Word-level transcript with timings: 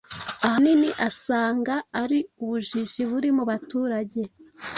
ahanini 0.45 0.89
asanga 1.07 1.75
ari 2.01 2.19
ubujiji 2.41 3.01
buri 3.09 3.29
mu 3.37 3.43
baturage 3.49 4.21